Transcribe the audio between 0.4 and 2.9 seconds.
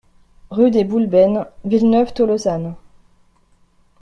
RUE DES BOULBENES, Villeneuve-Tolosane